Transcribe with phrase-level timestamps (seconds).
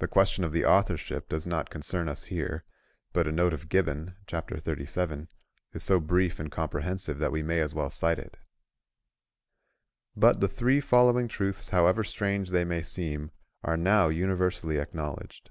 [0.00, 2.62] The question of the authorship does not concern us here,
[3.14, 5.28] but a note of Gibbon (chapter 37)
[5.72, 8.18] is so brief and comprehensive that we may as well cite
[10.18, 13.30] it:—"But the three following truths, however strange they may seem,
[13.62, 15.48] are now universally acknowledged.